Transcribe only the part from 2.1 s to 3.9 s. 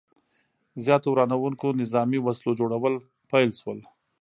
وسلو جوړول پیل شو.